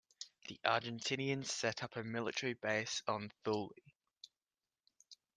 The 0.47 0.59
Argentinians 0.65 1.45
set 1.45 1.83
up 1.83 1.95
a 1.95 2.03
military 2.03 2.53
base 2.55 3.03
on 3.07 3.31
Thule. 3.43 3.69